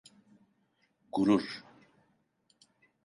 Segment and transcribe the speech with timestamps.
[1.11, 1.63] Gurur.